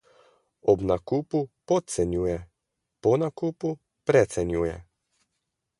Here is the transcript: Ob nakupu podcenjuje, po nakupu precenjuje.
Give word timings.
Ob 0.71 0.79
nakupu 0.91 1.41
podcenjuje, 1.71 2.37
po 3.01 3.13
nakupu 3.25 3.75
precenjuje. 4.05 4.75